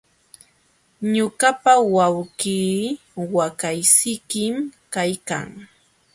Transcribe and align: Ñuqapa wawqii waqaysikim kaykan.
Ñuqapa 1.13 1.73
wawqii 1.95 2.75
waqaysikim 3.35 4.55
kaykan. 4.93 5.47